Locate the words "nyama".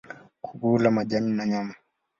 1.45-1.75